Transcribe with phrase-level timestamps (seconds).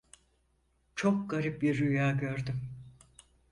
[0.95, 2.61] Çok garip bir rüya gördüm.